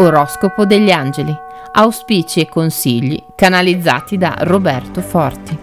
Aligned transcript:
Oroscopo 0.00 0.64
degli 0.64 0.90
angeli. 0.90 1.36
Auspici 1.72 2.40
e 2.40 2.48
consigli 2.48 3.22
canalizzati 3.34 4.16
da 4.16 4.34
Roberto 4.38 5.02
Forti. 5.02 5.58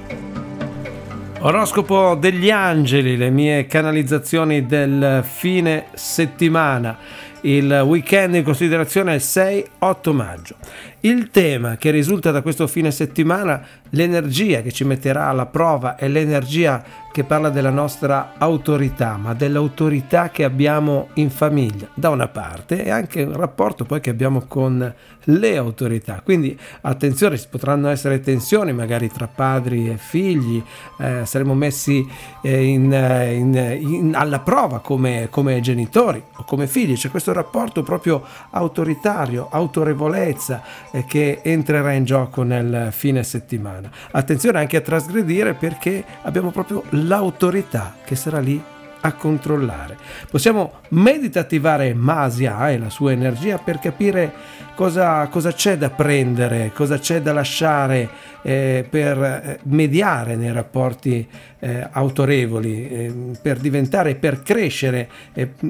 Oroscopo 1.40 2.14
degli 2.14 2.52
angeli, 2.52 3.18
le 3.18 3.32
mie 3.32 3.66
canalizzazioni 3.66 4.68
del 4.68 5.26
fine 5.28 5.86
settimana. 5.94 7.00
Il 7.42 7.82
weekend 7.84 8.36
in 8.36 8.44
considerazione 8.44 9.14
è 9.14 9.16
il 9.16 9.24
6-8 9.24 10.12
maggio. 10.12 10.56
Il 11.00 11.32
tema 11.32 11.78
che 11.78 11.90
risulta 11.90 12.30
da 12.30 12.44
questo 12.44 12.68
fine 12.68 12.92
settimana, 12.92 13.60
l'energia 13.92 14.62
che 14.62 14.72
ci 14.72 14.84
metterà 14.84 15.28
alla 15.28 15.46
prova 15.46 15.96
è 15.96 16.08
l'energia 16.08 16.84
che 17.18 17.24
parla 17.24 17.50
della 17.50 17.72
nostra 17.72 18.34
autorità, 18.38 19.18
ma 19.18 19.34
dell'autorità 19.34 20.30
che 20.30 20.44
abbiamo 20.44 21.08
in 21.16 21.32
famiglia, 21.32 21.88
da 21.96 22.10
una 22.10 22.28
parte, 22.28 22.84
e 22.84 22.92
anche 22.92 23.24
un 23.24 23.36
rapporto 23.36 23.86
poi 23.86 24.00
che 24.00 24.12
abbiamo 24.12 24.44
con 24.48 24.94
le 25.24 25.58
autorità. 25.58 26.22
Quindi 26.24 26.56
attenzione, 26.82 27.40
ci 27.40 27.48
potranno 27.50 27.90
essere 27.90 28.20
tensioni 28.20 28.72
magari 28.72 29.10
tra 29.10 29.28
padri 29.28 29.90
e 29.90 29.98
figli, 29.98 30.62
eh, 31.00 31.26
saremo 31.26 31.56
messi 31.56 32.08
eh, 32.44 32.64
in, 32.64 32.94
eh, 32.94 33.34
in, 33.34 33.78
in, 33.80 34.16
alla 34.16 34.40
prova 34.40 34.80
come, 34.80 35.28
come 35.32 35.60
genitori 35.60 36.22
o 36.36 36.44
come 36.44 36.68
figli, 36.68 36.94
c'è 36.94 37.10
questo 37.10 37.34
rapporto 37.34 37.82
proprio 37.82 38.24
autoritario, 38.52 39.48
autorevolezza 39.50 40.62
eh, 40.92 41.04
che 41.06 41.40
entrerà 41.42 41.94
in 41.94 42.04
gioco 42.04 42.44
nel 42.44 42.90
fine 42.92 43.24
settimana. 43.24 43.77
Attenzione 44.12 44.60
anche 44.60 44.78
a 44.78 44.82
trasgredire 44.82 45.54
perché 45.54 46.04
abbiamo 46.24 46.52
proprio 46.52 46.84
l'autorità 46.90 47.96
che 48.04 48.16
sarà 48.16 48.40
lì 48.40 48.62
a 49.02 49.14
controllare. 49.14 49.98
Possiamo 50.30 50.82
meditativare 50.90 51.94
Masia 51.94 52.70
e 52.70 52.78
la 52.78 52.90
sua 52.90 53.12
energia 53.12 53.58
per 53.58 53.80
capire 53.80 54.34
cosa, 54.76 55.28
cosa 55.28 55.52
c'è 55.52 55.78
da 55.78 55.90
prendere, 55.90 56.72
cosa 56.74 57.00
c'è 57.00 57.22
da 57.22 57.34
lasciare 57.34 58.10
eh, 58.42 58.86
per 58.90 59.22
eh, 59.22 59.60
mediare 59.64 60.36
nei 60.36 60.52
rapporti 60.52 61.28
eh, 61.60 61.88
autorevoli, 61.92 62.90
eh, 62.90 63.14
per 63.42 63.58
diventare, 63.58 64.16
per 64.16 64.42
crescere. 64.44 65.10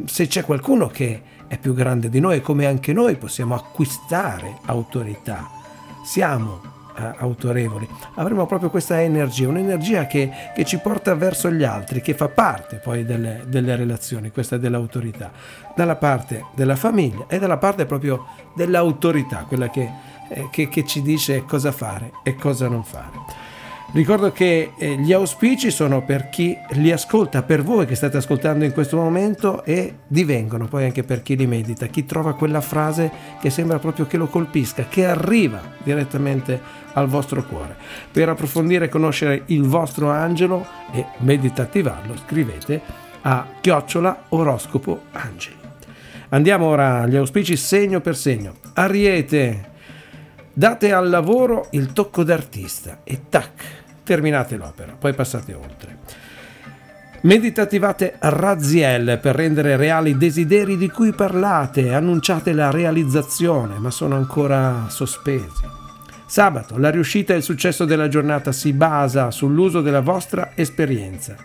se 0.05 0.27
c'è 0.27 0.43
qualcuno 0.43 0.87
che 0.87 1.21
è 1.47 1.57
più 1.57 1.73
grande 1.73 2.09
di 2.09 2.19
noi, 2.19 2.41
come 2.41 2.65
anche 2.65 2.93
noi 2.93 3.15
possiamo 3.15 3.55
acquistare 3.55 4.57
autorità. 4.65 5.49
Siamo 6.03 6.61
eh, 6.63 6.76
autorevoli, 7.17 7.87
avremo 8.15 8.45
proprio 8.45 8.69
questa 8.69 9.01
energia, 9.01 9.47
un'energia 9.47 10.07
che, 10.07 10.29
che, 10.53 10.65
ci 10.65 10.79
porta 10.79 11.15
verso 11.15 11.51
gli 11.51 11.63
altri, 11.63 12.01
che 12.01 12.13
fa 12.13 12.27
parte 12.27 12.77
poi 12.77 13.05
delle, 13.05 13.43
delle 13.47 13.75
relazioni, 13.75 14.31
questa 14.31 14.57
dell'autorità, 14.57 15.31
dalla 15.75 15.95
parte 15.95 16.45
della 16.55 16.75
famiglia 16.75 17.25
e 17.27 17.39
dalla 17.39 17.57
parte 17.57 17.85
proprio 17.85 18.25
dell'autorità, 18.55 19.45
quella 19.47 19.69
che, 19.69 19.89
eh, 20.29 20.47
che, 20.51 20.67
che 20.69 20.85
ci 20.85 21.01
dice 21.01 21.43
cosa 21.43 21.71
fare 21.71 22.11
e 22.23 22.35
cosa 22.35 22.67
non 22.67 22.83
fare. 22.83 23.46
Ricordo 23.93 24.31
che 24.31 24.73
eh, 24.77 24.97
gli 24.97 25.13
auspici 25.13 25.71
sono 25.71 26.03
per 26.03 26.29
chi 26.29 26.57
li 26.71 26.91
ascolta, 26.91 27.41
per 27.41 27.63
voi 27.63 27.85
che 27.85 27.95
state 27.95 28.17
ascoltando 28.17 28.65
in 28.65 28.73
questo 28.73 28.97
momento 28.97 29.63
e 29.63 29.99
divengono 30.07 30.67
poi 30.67 30.83
anche 30.83 31.03
per 31.03 31.21
chi 31.21 31.37
li 31.37 31.47
medita, 31.47 31.85
chi 31.87 32.05
trova 32.05 32.35
quella 32.35 32.59
frase 32.59 33.09
che 33.39 33.49
sembra 33.49 33.79
proprio 33.79 34.05
che 34.05 34.17
lo 34.17 34.27
colpisca, 34.27 34.87
che 34.89 35.05
arriva 35.05 35.61
direttamente 35.81 36.59
al 36.93 37.07
vostro 37.07 37.43
cuore. 37.45 37.77
Per 38.11 38.27
approfondire 38.27 38.85
e 38.85 38.89
conoscere 38.89 39.43
il 39.47 39.63
vostro 39.63 40.09
angelo 40.09 40.65
e 40.91 41.05
meditativarlo, 41.19 42.15
scrivete 42.25 42.81
a 43.21 43.47
chiocciola 43.61 44.25
oroscopo 44.29 45.03
angeli. 45.11 45.55
Andiamo 46.29 46.65
ora 46.65 47.01
agli 47.01 47.15
auspici 47.15 47.55
segno 47.55 48.01
per 48.01 48.17
segno. 48.17 48.55
Ariete, 48.73 49.69
date 50.51 50.91
al 50.91 51.09
lavoro 51.09 51.67
il 51.71 51.93
tocco 51.93 52.23
d'artista 52.23 52.99
e 53.03 53.21
tac, 53.29 53.76
terminate 54.07 54.55
l'opera, 54.55 54.95
poi 54.97 55.13
passate 55.13 55.53
oltre. 55.53 55.97
Meditativate 57.21 58.15
Raziel 58.19 59.19
per 59.21 59.35
rendere 59.35 59.75
reali 59.75 60.11
i 60.11 60.17
desideri 60.17 60.77
di 60.77 60.89
cui 60.89 61.11
parlate, 61.11 61.93
annunciate 61.93 62.53
la 62.53 62.71
realizzazione, 62.71 63.79
ma 63.79 63.91
sono 63.91 64.15
ancora 64.15 64.85
sospesi. 64.87 65.65
Sabato, 66.25 66.77
la 66.77 66.89
riuscita 66.89 67.33
e 67.33 67.37
il 67.37 67.43
successo 67.43 67.83
della 67.83 68.07
giornata 68.07 68.53
si 68.53 68.71
basa 68.71 69.29
sull'uso 69.29 69.81
della 69.81 70.01
vostra 70.01 70.51
esperienza. 70.55 71.35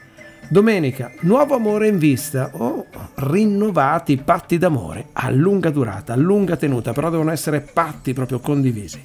Domenica, 0.48 1.10
nuovo 1.22 1.56
amore 1.56 1.88
in 1.88 1.98
vista 1.98 2.50
o 2.52 2.86
rinnovati 3.14 4.18
patti 4.18 4.58
d'amore 4.58 5.06
a 5.14 5.30
lunga 5.30 5.70
durata, 5.70 6.12
a 6.12 6.16
lunga 6.16 6.56
tenuta, 6.56 6.92
però 6.92 7.10
devono 7.10 7.32
essere 7.32 7.60
patti 7.60 8.12
proprio 8.12 8.38
condivisi. 8.38 9.02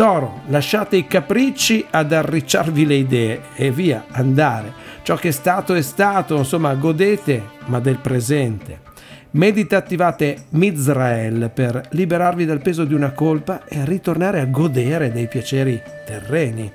Toro, 0.00 0.40
lasciate 0.46 0.96
i 0.96 1.06
capricci 1.06 1.84
ad 1.90 2.14
arricciarvi 2.14 2.86
le 2.86 2.94
idee 2.94 3.40
e 3.54 3.70
via, 3.70 4.06
andare. 4.12 4.72
Ciò 5.02 5.14
che 5.16 5.28
è 5.28 5.30
stato 5.30 5.74
è 5.74 5.82
stato, 5.82 6.38
insomma, 6.38 6.72
godete, 6.72 7.42
ma 7.66 7.80
del 7.80 7.98
presente. 7.98 8.80
Medita 9.32 9.76
attivate 9.76 10.44
Mizrael 10.52 11.50
per 11.52 11.82
liberarvi 11.90 12.46
dal 12.46 12.62
peso 12.62 12.86
di 12.86 12.94
una 12.94 13.10
colpa 13.10 13.66
e 13.66 13.84
ritornare 13.84 14.40
a 14.40 14.46
godere 14.46 15.12
dei 15.12 15.28
piaceri 15.28 15.78
terreni. 16.06 16.72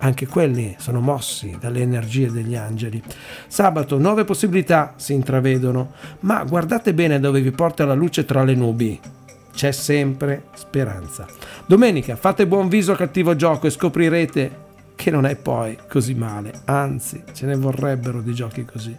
Anche 0.00 0.26
quelli 0.26 0.74
sono 0.76 1.00
mossi 1.00 1.56
dalle 1.58 1.80
energie 1.80 2.30
degli 2.30 2.54
angeli. 2.54 3.02
Sabato 3.46 3.96
nuove 3.96 4.24
possibilità 4.24 4.92
si 4.96 5.14
intravedono, 5.14 5.92
ma 6.20 6.44
guardate 6.44 6.92
bene 6.92 7.18
dove 7.18 7.40
vi 7.40 7.50
porta 7.50 7.86
la 7.86 7.94
luce 7.94 8.26
tra 8.26 8.44
le 8.44 8.54
nubi 8.54 9.00
c'è 9.58 9.72
sempre 9.72 10.44
speranza. 10.54 11.26
Domenica 11.66 12.14
fate 12.14 12.46
buon 12.46 12.68
viso 12.68 12.92
a 12.92 12.96
cattivo 12.96 13.34
gioco 13.34 13.66
e 13.66 13.70
scoprirete 13.70 14.66
che 14.94 15.10
non 15.10 15.26
è 15.26 15.34
poi 15.34 15.76
così 15.88 16.14
male, 16.14 16.60
anzi 16.66 17.24
ce 17.32 17.46
ne 17.46 17.56
vorrebbero 17.56 18.22
di 18.22 18.32
giochi 18.32 18.64
così. 18.64 18.96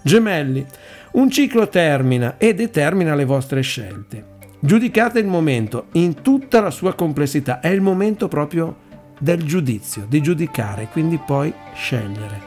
Gemelli, 0.00 0.64
un 1.12 1.30
ciclo 1.30 1.68
termina 1.68 2.38
e 2.38 2.54
determina 2.54 3.14
le 3.14 3.26
vostre 3.26 3.60
scelte. 3.60 4.36
Giudicate 4.58 5.18
il 5.18 5.26
momento 5.26 5.88
in 5.92 6.22
tutta 6.22 6.62
la 6.62 6.70
sua 6.70 6.94
complessità, 6.94 7.60
è 7.60 7.68
il 7.68 7.82
momento 7.82 8.26
proprio 8.26 8.74
del 9.18 9.42
giudizio, 9.42 10.06
di 10.08 10.22
giudicare, 10.22 10.88
quindi 10.90 11.18
poi 11.18 11.52
scegliere. 11.74 12.40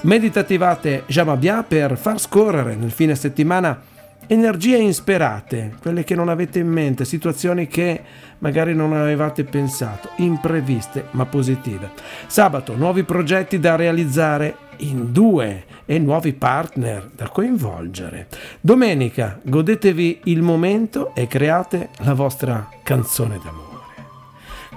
Meditativate 0.00 1.04
Jamabia 1.06 1.62
per 1.62 1.96
far 1.96 2.18
scorrere 2.18 2.74
nel 2.74 2.90
fine 2.90 3.14
settimana 3.14 3.80
energie 4.26 4.76
insperate, 4.76 5.74
quelle 5.80 6.04
che 6.04 6.14
non 6.14 6.28
avete 6.28 6.58
in 6.58 6.68
mente, 6.68 7.04
situazioni 7.04 7.66
che 7.66 8.02
magari 8.38 8.74
non 8.74 8.92
avevate 8.92 9.44
pensato, 9.44 10.10
impreviste 10.16 11.06
ma 11.12 11.26
positive. 11.26 11.92
Sabato, 12.26 12.76
nuovi 12.76 13.04
progetti 13.04 13.58
da 13.58 13.76
realizzare 13.76 14.56
in 14.78 15.12
due 15.12 15.64
e 15.84 15.98
nuovi 15.98 16.32
partner 16.32 17.10
da 17.14 17.28
coinvolgere. 17.28 18.28
Domenica, 18.60 19.38
godetevi 19.42 20.20
il 20.24 20.42
momento 20.42 21.14
e 21.14 21.26
create 21.26 21.90
la 21.98 22.14
vostra 22.14 22.68
canzone 22.82 23.38
d'amore. 23.42 23.72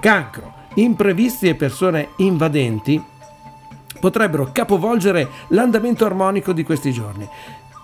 Cancro, 0.00 0.54
imprevisti 0.74 1.48
e 1.48 1.54
persone 1.54 2.10
invadenti 2.18 3.02
potrebbero 3.98 4.52
capovolgere 4.52 5.28
l'andamento 5.48 6.06
armonico 6.06 6.52
di 6.52 6.62
questi 6.62 6.92
giorni 6.92 7.28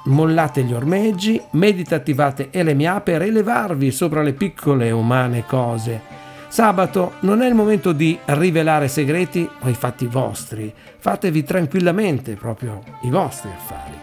mollate 0.04 0.62
gli 0.62 0.72
ormeggi, 0.72 1.40
meditativate 1.52 2.48
Elemia 2.50 3.00
per 3.00 3.22
elevarvi 3.22 3.90
sopra 3.90 4.22
le 4.22 4.32
piccole 4.32 4.90
umane 4.90 5.44
cose. 5.46 6.22
Sabato 6.48 7.14
non 7.20 7.42
è 7.42 7.48
il 7.48 7.54
momento 7.54 7.92
di 7.92 8.16
rivelare 8.26 8.88
segreti 8.88 9.48
o 9.60 9.68
i 9.68 9.74
fatti 9.74 10.06
vostri, 10.06 10.72
fatevi 10.98 11.42
tranquillamente 11.42 12.34
proprio 12.34 12.82
i 13.02 13.10
vostri 13.10 13.50
affari. 13.50 13.98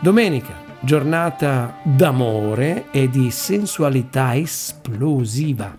Domenica, 0.00 0.54
giornata 0.80 1.78
d'amore 1.82 2.86
e 2.90 3.08
di 3.08 3.30
sensualità 3.30 4.36
esplosiva. 4.36 5.76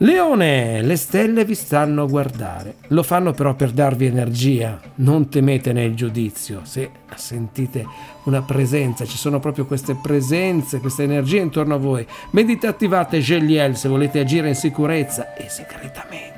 Leone, 0.00 0.82
le 0.82 0.96
stelle 0.96 1.46
vi 1.46 1.54
stanno 1.54 2.02
a 2.02 2.06
guardare, 2.06 2.74
lo 2.88 3.02
fanno 3.02 3.32
però 3.32 3.54
per 3.54 3.70
darvi 3.70 4.04
energia, 4.04 4.78
non 4.96 5.30
temete 5.30 5.72
nel 5.72 5.94
giudizio, 5.94 6.60
se 6.64 6.90
sentite 7.14 7.86
una 8.24 8.42
presenza, 8.42 9.06
ci 9.06 9.16
sono 9.16 9.40
proprio 9.40 9.64
queste 9.64 9.94
presenze, 9.94 10.80
queste 10.80 11.04
energie 11.04 11.38
intorno 11.38 11.76
a 11.76 11.78
voi, 11.78 12.06
meditattivate 12.32 13.20
Geliel 13.20 13.74
se 13.74 13.88
volete 13.88 14.18
agire 14.18 14.48
in 14.48 14.54
sicurezza 14.54 15.32
e 15.32 15.48
segretamente 15.48 16.36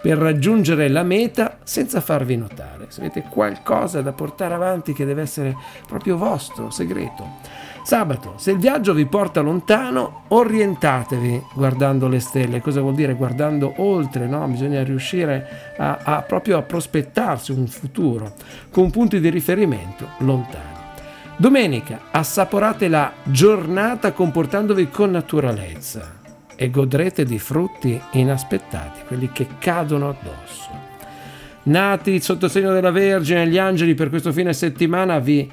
per 0.00 0.16
raggiungere 0.16 0.88
la 0.88 1.02
meta 1.02 1.58
senza 1.64 2.00
farvi 2.00 2.36
notare, 2.36 2.86
se 2.88 3.00
avete 3.00 3.24
qualcosa 3.28 4.00
da 4.00 4.12
portare 4.12 4.54
avanti 4.54 4.94
che 4.94 5.04
deve 5.04 5.20
essere 5.20 5.54
proprio 5.86 6.16
vostro, 6.16 6.70
segreto. 6.70 7.66
Sabato, 7.88 8.34
se 8.36 8.50
il 8.50 8.58
viaggio 8.58 8.92
vi 8.92 9.06
porta 9.06 9.40
lontano, 9.40 10.24
orientatevi 10.28 11.42
guardando 11.54 12.06
le 12.06 12.20
stelle. 12.20 12.60
Cosa 12.60 12.82
vuol 12.82 12.92
dire 12.92 13.14
guardando 13.14 13.72
oltre? 13.78 14.26
No? 14.26 14.46
Bisogna 14.46 14.82
riuscire 14.82 15.72
a, 15.78 15.96
a 16.02 16.20
proprio 16.20 16.58
a 16.58 16.62
prospettarsi 16.62 17.50
un 17.50 17.66
futuro 17.66 18.34
con 18.70 18.90
punti 18.90 19.20
di 19.20 19.30
riferimento 19.30 20.06
lontani. 20.18 20.76
Domenica, 21.38 22.00
assaporate 22.10 22.88
la 22.88 23.10
giornata 23.22 24.12
comportandovi 24.12 24.90
con 24.90 25.10
naturalezza 25.10 26.18
e 26.56 26.68
godrete 26.68 27.24
di 27.24 27.38
frutti 27.38 27.98
inaspettati, 28.10 29.00
quelli 29.06 29.32
che 29.32 29.46
cadono 29.58 30.10
addosso. 30.10 30.68
Nati 31.62 32.20
sotto 32.20 32.48
segno 32.48 32.70
della 32.70 32.90
Vergine, 32.90 33.48
gli 33.48 33.56
angeli 33.56 33.94
per 33.94 34.10
questo 34.10 34.30
fine 34.30 34.52
settimana 34.52 35.18
vi 35.20 35.50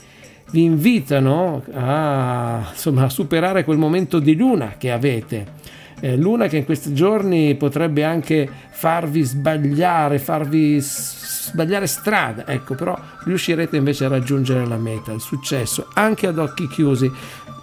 vi 0.56 0.63
invitano 0.63 1.63
a, 1.74 2.69
insomma, 2.72 3.04
a 3.04 3.10
superare 3.10 3.66
quel 3.66 3.78
momento 3.78 4.19
di 4.19 4.38
luna 4.38 4.75
che 4.78 4.90
avete. 4.90 5.63
Eh, 6.00 6.16
luna 6.16 6.48
che 6.48 6.56
in 6.56 6.63
questi 6.63 6.94
giorni 6.94 7.56
potrebbe 7.56 8.06
anche 8.06 8.50
farvi 8.69 9.22
sbagliare, 9.24 10.18
farvi 10.18 10.80
sbagliare 10.80 11.88
strada, 11.88 12.48
ecco, 12.48 12.74
però 12.75 12.98
riuscirete 13.25 13.75
invece 13.75 14.06
a 14.06 14.07
raggiungere 14.07 14.66
la 14.66 14.78
meta, 14.78 15.12
il 15.12 15.19
successo, 15.19 15.90
anche 15.94 16.28
ad 16.28 16.38
occhi 16.38 16.69
chiusi, 16.69 17.12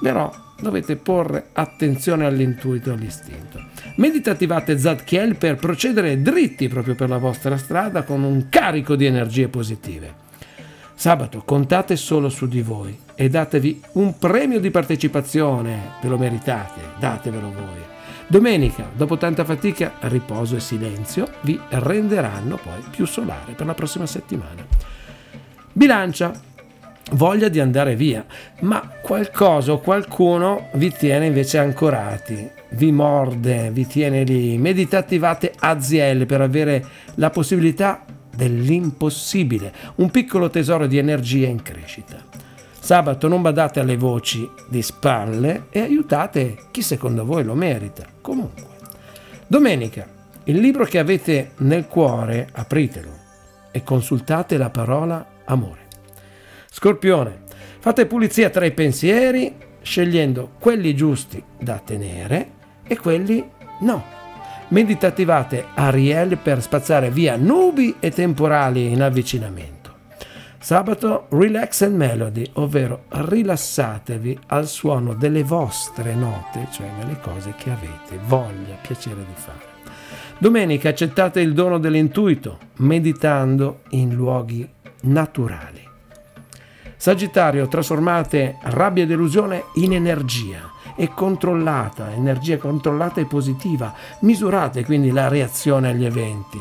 però 0.02 0.30
dovete 0.60 0.96
porre 0.96 1.46
attenzione 1.54 2.26
all'intuito 2.26 2.90
e 2.90 2.92
all'istinto. 2.92 3.58
Meditativate 3.96 4.78
Zadkiel 4.78 5.36
per 5.36 5.56
procedere 5.56 6.20
dritti 6.20 6.68
proprio 6.68 6.94
per 6.94 7.08
la 7.08 7.18
vostra 7.18 7.56
strada 7.56 8.02
con 8.02 8.22
un 8.22 8.48
carico 8.50 8.96
di 8.96 9.06
energie 9.06 9.48
positive. 9.48 10.20
Sabato 11.02 11.42
contate 11.44 11.96
solo 11.96 12.28
su 12.28 12.46
di 12.46 12.62
voi 12.62 12.96
e 13.16 13.28
datevi 13.28 13.82
un 13.94 14.18
premio 14.18 14.60
di 14.60 14.70
partecipazione, 14.70 15.94
ve 16.00 16.08
lo 16.08 16.16
meritate, 16.16 16.80
datevelo 17.00 17.50
voi. 17.50 17.80
Domenica, 18.28 18.88
dopo 18.94 19.16
tanta 19.16 19.44
fatica, 19.44 19.94
riposo 20.02 20.54
e 20.54 20.60
silenzio 20.60 21.26
vi 21.40 21.58
renderanno 21.70 22.54
poi 22.54 22.80
più 22.88 23.04
solare 23.04 23.54
per 23.54 23.66
la 23.66 23.74
prossima 23.74 24.06
settimana. 24.06 24.64
Bilancia, 25.72 26.30
voglia 27.14 27.48
di 27.48 27.58
andare 27.58 27.96
via, 27.96 28.24
ma 28.60 28.88
qualcosa 29.02 29.72
o 29.72 29.80
qualcuno 29.80 30.68
vi 30.74 30.92
tiene 30.92 31.26
invece 31.26 31.58
ancorati, 31.58 32.48
vi 32.74 32.92
morde, 32.92 33.72
vi 33.72 33.88
tiene 33.88 34.22
lì. 34.22 34.56
Meditattivate 34.56 35.52
Aziel 35.58 36.26
per 36.26 36.42
avere 36.42 36.86
la 37.16 37.30
possibilità 37.30 38.04
dell'impossibile, 38.34 39.72
un 39.96 40.10
piccolo 40.10 40.50
tesoro 40.50 40.86
di 40.86 40.98
energia 40.98 41.48
in 41.48 41.62
crescita. 41.62 42.22
Sabato 42.78 43.28
non 43.28 43.42
badate 43.42 43.80
alle 43.80 43.96
voci 43.96 44.48
di 44.68 44.82
spalle 44.82 45.66
e 45.70 45.80
aiutate 45.80 46.56
chi 46.70 46.82
secondo 46.82 47.24
voi 47.24 47.44
lo 47.44 47.54
merita. 47.54 48.04
Comunque. 48.20 48.64
Domenica, 49.46 50.06
il 50.44 50.58
libro 50.58 50.84
che 50.84 50.98
avete 50.98 51.52
nel 51.58 51.86
cuore, 51.86 52.48
apritelo 52.50 53.20
e 53.70 53.84
consultate 53.84 54.56
la 54.56 54.70
parola 54.70 55.24
amore. 55.44 55.86
Scorpione, 56.70 57.42
fate 57.78 58.06
pulizia 58.06 58.50
tra 58.50 58.64
i 58.64 58.72
pensieri, 58.72 59.54
scegliendo 59.80 60.52
quelli 60.58 60.94
giusti 60.96 61.42
da 61.60 61.80
tenere 61.84 62.50
e 62.82 62.98
quelli 62.98 63.44
no 63.80 64.20
meditativate 64.72 65.66
Ariel 65.74 66.38
per 66.38 66.62
spazzare 66.62 67.10
via 67.10 67.36
nubi 67.36 67.96
e 68.00 68.10
temporali 68.10 68.90
in 68.90 69.02
avvicinamento. 69.02 69.80
Sabato 70.58 71.26
Relax 71.30 71.82
and 71.82 71.94
Melody, 71.94 72.48
ovvero 72.54 73.04
rilassatevi 73.08 74.38
al 74.46 74.66
suono 74.66 75.12
delle 75.12 75.42
vostre 75.42 76.14
note, 76.14 76.68
cioè 76.72 76.88
nelle 76.98 77.18
cose 77.20 77.52
che 77.56 77.70
avete 77.70 78.18
voglia, 78.26 78.76
piacere 78.80 79.16
di 79.16 79.34
fare. 79.34 79.70
Domenica 80.38 80.88
accettate 80.88 81.40
il 81.40 81.52
dono 81.52 81.78
dell'intuito, 81.78 82.58
meditando 82.76 83.80
in 83.90 84.14
luoghi 84.14 84.66
naturali. 85.02 85.80
Sagittario, 86.96 87.68
trasformate 87.68 88.56
rabbia 88.62 89.02
e 89.02 89.06
delusione 89.06 89.64
in 89.74 89.92
energia 89.92 90.71
e 90.96 91.08
controllata, 91.14 92.12
energia 92.12 92.58
controllata 92.58 93.20
e 93.20 93.26
positiva. 93.26 93.94
Misurate 94.20 94.84
quindi 94.84 95.10
la 95.10 95.28
reazione 95.28 95.90
agli 95.90 96.04
eventi. 96.04 96.60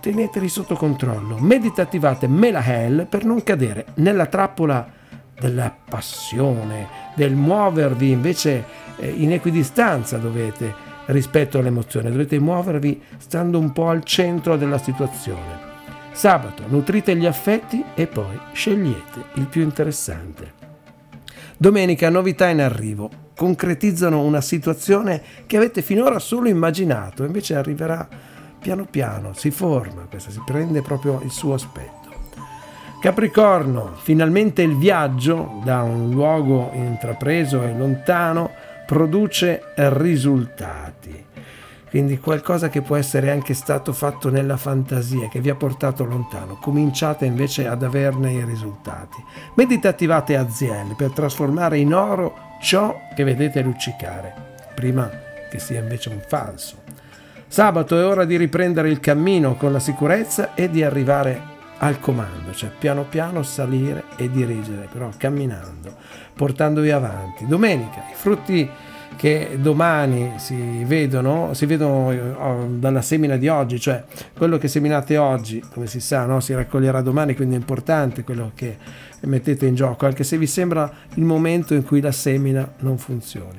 Teneteli 0.00 0.48
sotto 0.48 0.76
controllo. 0.76 1.36
Meditativate 1.38 2.26
Melahel 2.26 3.06
per 3.08 3.24
non 3.24 3.42
cadere 3.42 3.86
nella 3.94 4.26
trappola 4.26 5.02
della 5.38 5.74
passione, 5.88 6.88
del 7.14 7.34
muovervi 7.34 8.10
invece 8.10 8.64
eh, 8.96 9.08
in 9.08 9.32
equidistanza 9.32 10.16
dovete 10.18 10.92
rispetto 11.06 11.58
all'emozione, 11.58 12.10
dovete 12.10 12.38
muovervi 12.38 13.02
stando 13.18 13.58
un 13.58 13.72
po' 13.72 13.88
al 13.88 14.04
centro 14.04 14.56
della 14.56 14.78
situazione. 14.78 15.72
Sabato 16.12 16.62
nutrite 16.68 17.16
gli 17.16 17.26
affetti 17.26 17.84
e 17.94 18.06
poi 18.06 18.38
scegliete 18.52 19.24
il 19.34 19.46
più 19.46 19.62
interessante. 19.62 20.52
Domenica 21.56 22.08
novità 22.08 22.48
in 22.48 22.60
arrivo, 22.60 23.10
concretizzano 23.36 24.20
una 24.22 24.40
situazione 24.40 25.22
che 25.46 25.56
avete 25.56 25.82
finora 25.82 26.18
solo 26.18 26.48
immaginato, 26.48 27.24
invece 27.24 27.56
arriverà 27.56 28.08
piano 28.60 28.86
piano, 28.90 29.32
si 29.34 29.50
forma, 29.50 30.06
questa 30.08 30.30
si 30.30 30.40
prende 30.44 30.82
proprio 30.82 31.20
il 31.22 31.30
suo 31.30 31.54
aspetto. 31.54 32.02
Capricorno, 33.00 33.92
finalmente 34.00 34.62
il 34.62 34.76
viaggio 34.78 35.60
da 35.62 35.82
un 35.82 36.10
luogo 36.10 36.70
intrapreso 36.72 37.62
e 37.62 37.74
lontano 37.76 38.50
produce 38.86 39.60
risultati 39.76 41.24
quindi 41.94 42.18
qualcosa 42.18 42.70
che 42.70 42.82
può 42.82 42.96
essere 42.96 43.30
anche 43.30 43.54
stato 43.54 43.92
fatto 43.92 44.28
nella 44.28 44.56
fantasia, 44.56 45.28
che 45.28 45.40
vi 45.40 45.48
ha 45.48 45.54
portato 45.54 46.04
lontano. 46.04 46.58
Cominciate 46.60 47.24
invece 47.24 47.68
ad 47.68 47.84
averne 47.84 48.32
i 48.32 48.44
risultati. 48.44 49.22
Meditativate 49.54 50.36
Aziel 50.36 50.96
per 50.96 51.12
trasformare 51.12 51.78
in 51.78 51.94
oro 51.94 52.53
ciò 52.64 53.08
che 53.14 53.24
vedete 53.24 53.60
luccicare, 53.60 54.32
prima 54.74 55.10
che 55.50 55.58
sia 55.58 55.80
invece 55.80 56.08
un 56.08 56.20
falso. 56.26 56.76
Sabato 57.46 58.00
è 58.00 58.04
ora 58.04 58.24
di 58.24 58.38
riprendere 58.38 58.88
il 58.88 59.00
cammino 59.00 59.54
con 59.54 59.70
la 59.70 59.78
sicurezza 59.78 60.54
e 60.54 60.70
di 60.70 60.82
arrivare 60.82 61.52
al 61.78 62.00
comando, 62.00 62.54
cioè 62.54 62.70
piano 62.70 63.04
piano 63.04 63.42
salire 63.42 64.04
e 64.16 64.30
dirigere, 64.30 64.88
però 64.90 65.10
camminando, 65.14 65.94
portandovi 66.32 66.90
avanti. 66.90 67.46
Domenica 67.46 68.06
i 68.10 68.14
frutti 68.14 68.68
che 69.16 69.58
domani 69.60 70.34
si 70.36 70.84
vedono, 70.84 71.54
si 71.54 71.66
vedono 71.66 72.10
eh, 72.10 72.66
dalla 72.78 73.02
semina 73.02 73.36
di 73.36 73.48
oggi, 73.48 73.80
cioè 73.80 74.04
quello 74.36 74.58
che 74.58 74.68
seminate 74.68 75.16
oggi, 75.16 75.62
come 75.72 75.86
si 75.86 76.00
sa, 76.00 76.26
no? 76.26 76.40
si 76.40 76.54
raccoglierà 76.54 77.00
domani, 77.00 77.34
quindi 77.34 77.54
è 77.54 77.58
importante 77.58 78.24
quello 78.24 78.52
che 78.54 78.76
mettete 79.20 79.66
in 79.66 79.74
gioco, 79.74 80.06
anche 80.06 80.24
se 80.24 80.38
vi 80.38 80.46
sembra 80.46 80.90
il 81.14 81.24
momento 81.24 81.74
in 81.74 81.84
cui 81.84 82.00
la 82.00 82.12
semina 82.12 82.70
non 82.80 82.98
funzioni. 82.98 83.58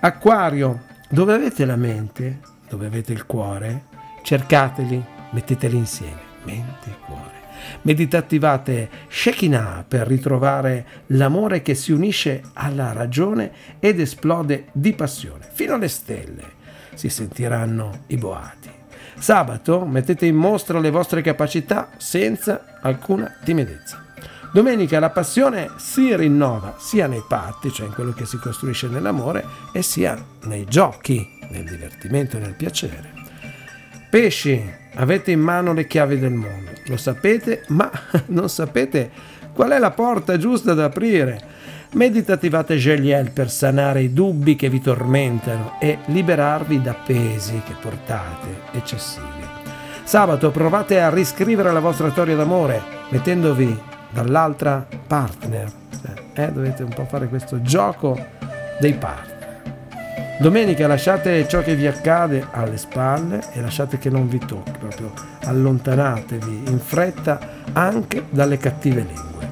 Acquario, 0.00 0.82
dove 1.08 1.34
avete 1.34 1.64
la 1.64 1.76
mente, 1.76 2.40
dove 2.68 2.86
avete 2.86 3.12
il 3.12 3.26
cuore, 3.26 3.84
cercateli, 4.22 5.02
metteteli 5.30 5.76
insieme, 5.76 6.20
mente 6.44 6.90
e 6.90 6.96
cuore. 7.04 7.41
Meditattivate 7.82 8.88
Shekinah 9.08 9.84
per 9.86 10.06
ritrovare 10.06 10.86
l'amore 11.08 11.62
che 11.62 11.74
si 11.74 11.92
unisce 11.92 12.42
alla 12.54 12.92
ragione 12.92 13.52
ed 13.78 14.00
esplode 14.00 14.66
di 14.72 14.92
passione. 14.92 15.48
Fino 15.52 15.74
alle 15.74 15.88
stelle 15.88 16.60
si 16.94 17.08
sentiranno 17.08 18.04
i 18.08 18.16
boati. 18.16 18.70
Sabato 19.18 19.84
mettete 19.84 20.26
in 20.26 20.36
mostra 20.36 20.80
le 20.80 20.90
vostre 20.90 21.22
capacità 21.22 21.90
senza 21.96 22.78
alcuna 22.80 23.36
timidezza. 23.44 24.04
Domenica 24.52 24.98
la 24.98 25.08
passione 25.08 25.70
si 25.76 26.14
rinnova 26.14 26.74
sia 26.78 27.06
nei 27.06 27.24
patti, 27.26 27.72
cioè 27.72 27.86
in 27.86 27.94
quello 27.94 28.12
che 28.12 28.26
si 28.26 28.36
costruisce 28.36 28.86
nell'amore, 28.88 29.44
e 29.72 29.80
sia 29.80 30.22
nei 30.42 30.66
giochi, 30.66 31.38
nel 31.48 31.64
divertimento 31.64 32.36
e 32.36 32.40
nel 32.40 32.54
piacere. 32.54 33.14
Pesci, 34.10 34.62
avete 34.94 35.30
in 35.30 35.40
mano 35.40 35.72
le 35.72 35.86
chiavi 35.86 36.18
del 36.18 36.32
mondo, 36.32 36.70
lo 36.86 36.96
sapete, 36.96 37.64
ma 37.68 37.90
non 38.26 38.48
sapete 38.48 39.10
qual 39.52 39.70
è 39.70 39.78
la 39.78 39.90
porta 39.90 40.36
giusta 40.36 40.74
da 40.74 40.84
aprire. 40.84 41.50
Meditativate 41.92 42.76
Geliel 42.76 43.32
per 43.32 43.50
sanare 43.50 44.02
i 44.02 44.14
dubbi 44.14 44.56
che 44.56 44.70
vi 44.70 44.80
tormentano 44.80 45.76
e 45.78 45.98
liberarvi 46.06 46.80
da 46.80 46.94
pesi 46.94 47.60
che 47.66 47.74
portate 47.78 48.48
eccessivi. 48.72 49.26
Sabato 50.02 50.50
provate 50.50 51.00
a 51.00 51.10
riscrivere 51.10 51.70
la 51.70 51.80
vostra 51.80 52.10
storia 52.10 52.34
d'amore 52.34 52.82
mettendovi 53.10 53.78
dall'altra 54.10 54.86
partner. 55.06 55.70
Eh, 56.34 56.50
dovete 56.50 56.82
un 56.82 56.92
po' 56.94 57.04
fare 57.04 57.28
questo 57.28 57.60
gioco 57.60 58.18
dei 58.80 58.94
partner. 58.94 59.31
Domenica 60.42 60.86
lasciate 60.88 61.46
ciò 61.46 61.62
che 61.62 61.76
vi 61.76 61.86
accade 61.86 62.48
alle 62.50 62.76
spalle 62.76 63.44
e 63.52 63.60
lasciate 63.60 63.98
che 63.98 64.10
non 64.10 64.28
vi 64.28 64.40
tocchi, 64.40 64.72
proprio 64.76 65.12
allontanatevi 65.44 66.64
in 66.66 66.80
fretta 66.80 67.38
anche 67.72 68.24
dalle 68.28 68.56
cattive 68.56 69.02
lingue. 69.02 69.50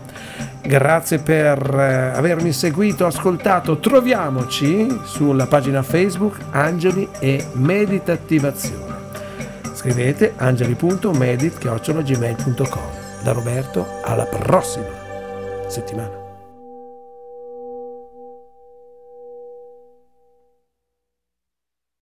Grazie 0.62 1.20
per 1.20 1.64
eh, 1.78 2.10
avermi 2.16 2.52
seguito, 2.52 3.06
ascoltato. 3.06 3.78
Troviamoci 3.78 4.88
sulla 5.04 5.46
pagina 5.46 5.84
Facebook 5.84 6.38
Angeli 6.50 7.08
e 7.20 7.46
Meditativazione. 7.52 8.96
Scrivete 9.72 10.32
angeli.medit.gmail.com 10.38 13.22
Da 13.22 13.30
Roberto, 13.30 13.86
alla 14.02 14.24
prossima 14.24 14.88
settimana. 15.68 16.19